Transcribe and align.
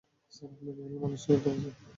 Sir, 0.31 0.49
আপনি 0.51 0.71
ভুল 0.77 0.93
মানুষকে 1.03 1.33
ধরেছেন। 1.35 1.73